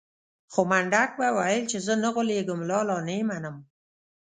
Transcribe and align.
خو 0.51 0.61
منډک 0.69 1.09
به 1.19 1.27
ويل 1.37 1.63
چې 1.71 1.77
زه 1.85 1.93
نه 2.03 2.09
غولېږم 2.13 2.59
لالا 2.69 2.97
نه 3.07 3.13
يې 3.17 3.23
منم. 3.29 3.55